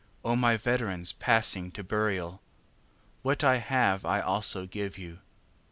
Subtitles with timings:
[0.25, 2.41] O my veterans, passing to burial!
[3.21, 5.11] What I have I also give you.
[5.11, 5.19] 9.